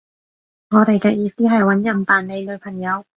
[0.71, 3.05] 我哋嘅意思係搵人扮你女朋友